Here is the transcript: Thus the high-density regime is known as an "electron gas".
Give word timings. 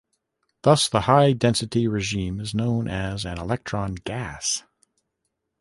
Thus 0.63 0.89
the 0.89 1.01
high-density 1.01 1.87
regime 1.87 2.39
is 2.39 2.55
known 2.55 2.87
as 2.87 3.23
an 3.23 3.37
"electron 3.37 3.93
gas". 3.93 4.63